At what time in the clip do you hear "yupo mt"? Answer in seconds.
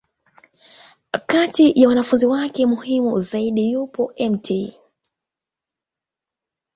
3.71-4.51